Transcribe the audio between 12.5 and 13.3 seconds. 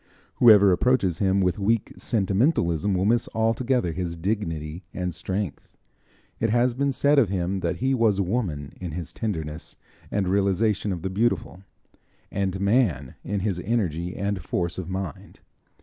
Man